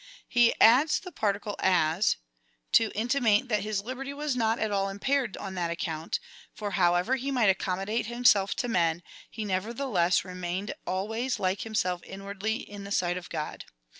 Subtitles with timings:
[0.27, 2.15] He adds the particle as,
[2.71, 6.19] to intimate that his liberty was not at all impaired on that account,
[6.55, 12.01] for, however he might accommodate himself to men, he nevertheless remained al ways like himself
[12.03, 13.65] inwardly in the sight of God.